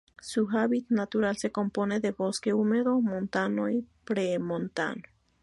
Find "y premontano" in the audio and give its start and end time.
3.69-5.03